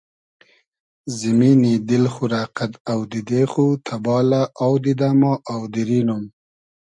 [1.17, 6.23] زیمینی دیل خو رۂ قئد اۆدیدې خو تئبالۂ آو دیدۂ ما آودیری نوم